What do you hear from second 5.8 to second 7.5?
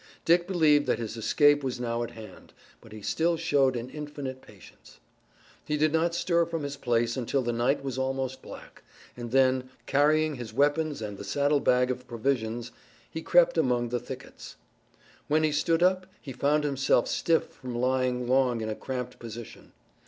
not stir from his place until